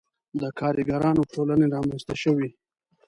[0.41, 2.49] •د کارګرانو ټولنې رامنځته شوې.